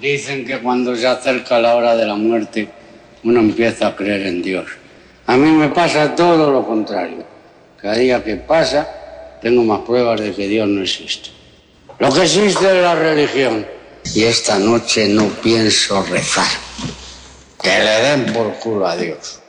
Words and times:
Dicen 0.00 0.46
que 0.46 0.60
cuando 0.60 0.94
se 0.94 1.08
acerca 1.08 1.58
la 1.58 1.74
hora 1.74 1.96
de 1.96 2.06
la 2.06 2.14
muerte, 2.14 2.68
uno 3.24 3.40
empieza 3.40 3.88
a 3.88 3.96
creer 3.96 4.26
en 4.26 4.42
Dios. 4.42 4.66
A 5.26 5.36
mí 5.36 5.50
me 5.50 5.70
pasa 5.70 6.14
todo 6.14 6.52
lo 6.52 6.64
contrario. 6.64 7.24
Cada 7.80 7.96
día 7.96 8.22
que 8.22 8.36
pasa, 8.36 8.88
tengo 9.42 9.64
más 9.64 9.80
pruebas 9.80 10.20
de 10.20 10.32
que 10.32 10.46
Dios 10.46 10.68
no 10.68 10.82
existe. 10.82 11.30
Lo 11.98 12.12
que 12.12 12.22
existe 12.22 12.64
es 12.64 12.82
la 12.82 12.94
religión. 12.94 13.66
Y 14.14 14.22
esta 14.22 14.58
noche 14.58 15.08
no 15.08 15.26
pienso 15.42 16.00
rezar. 16.04 16.46
Que 17.60 17.78
le 17.80 18.00
den 18.02 18.32
por 18.32 18.52
culo 18.54 18.86
a 18.86 18.96
Dios. 18.96 19.40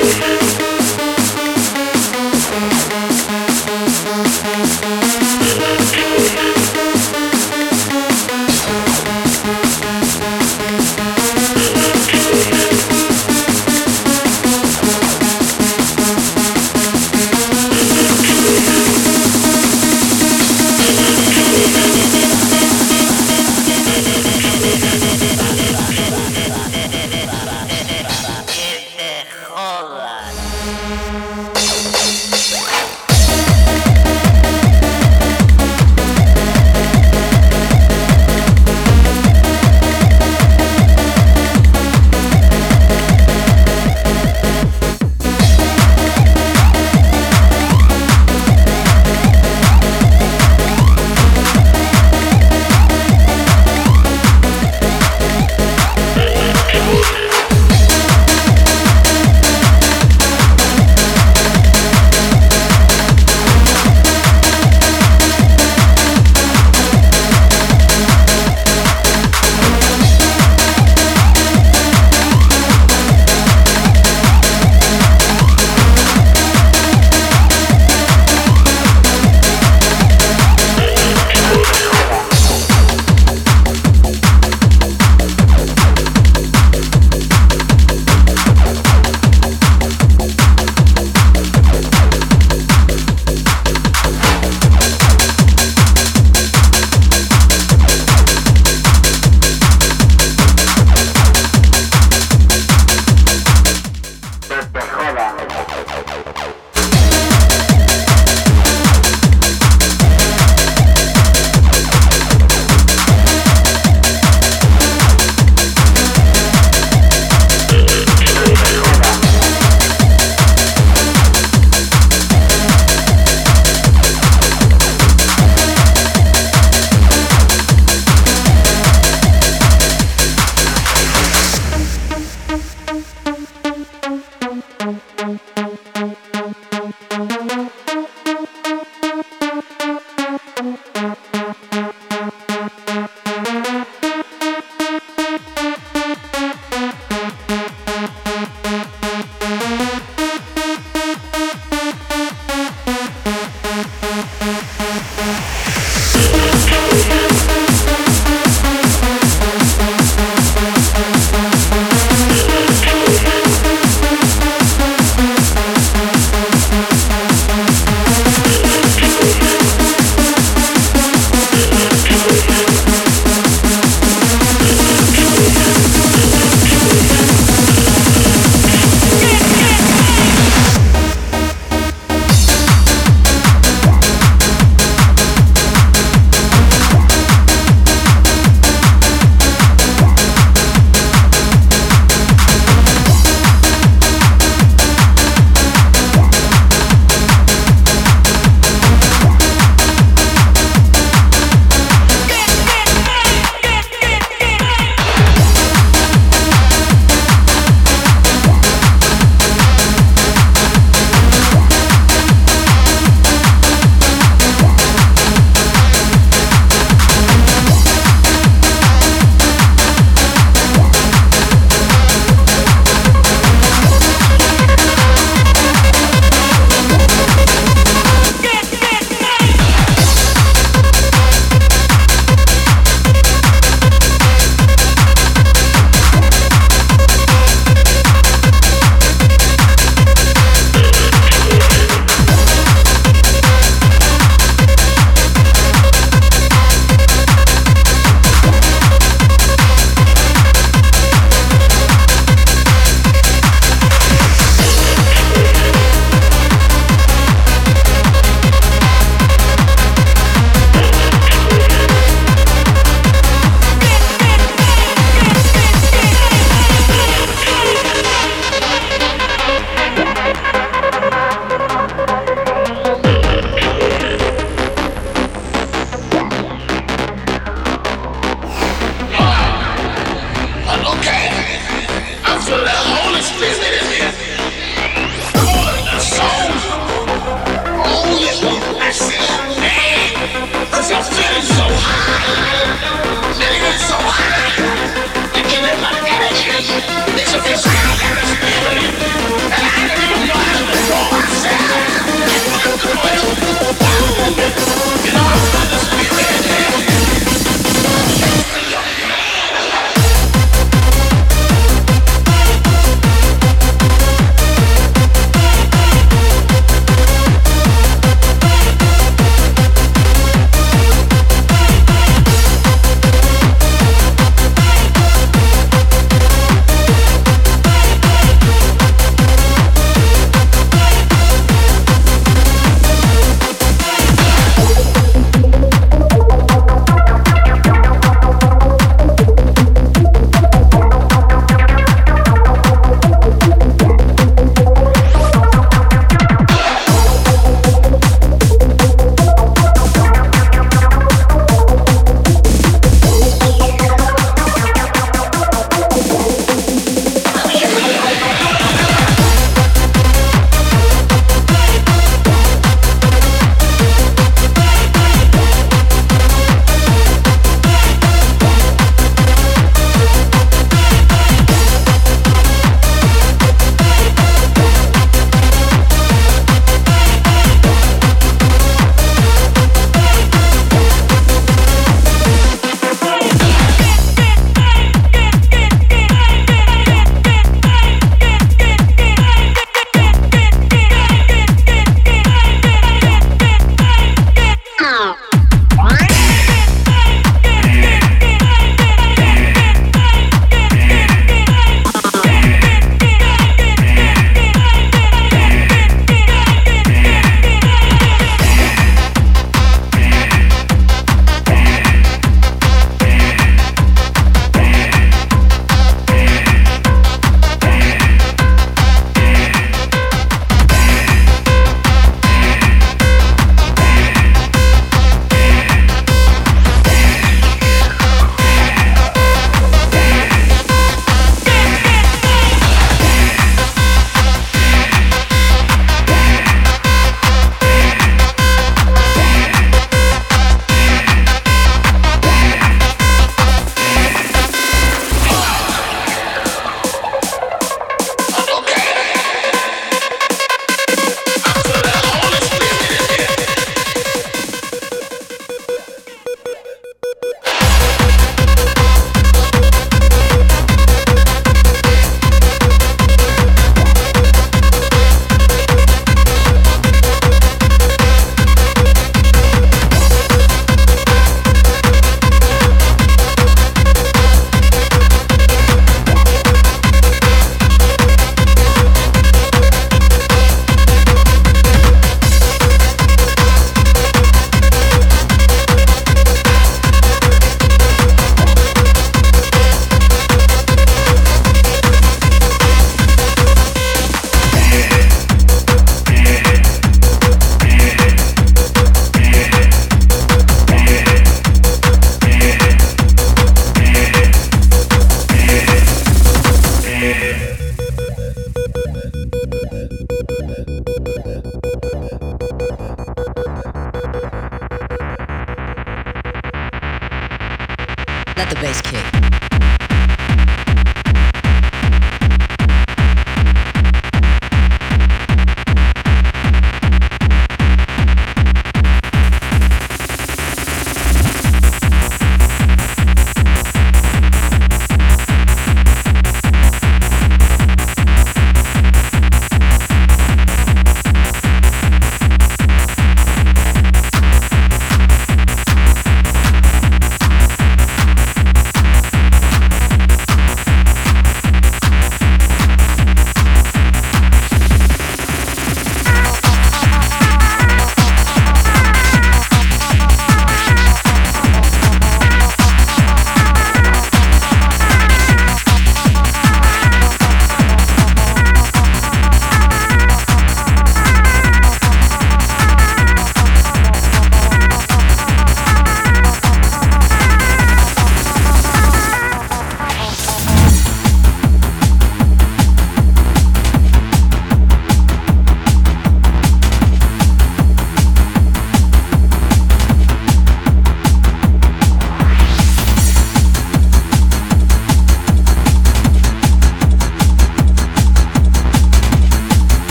Thank 0.00 0.52
you. 0.52 0.57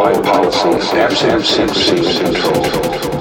white 0.00 0.24
policies, 0.24 0.94
absent, 0.94 1.30
absent, 1.30 1.70
absent 1.76 2.18
control. 2.24 3.19